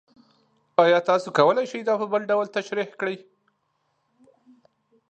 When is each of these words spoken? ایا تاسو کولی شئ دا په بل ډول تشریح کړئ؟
ایا 0.83 0.99
تاسو 1.09 1.27
کولی 1.37 1.65
شئ 1.71 1.81
دا 1.87 1.93
په 2.01 2.05
بل 2.11 2.21
ډول 2.31 2.45
تشریح 2.57 2.89
کړئ؟ 2.99 3.17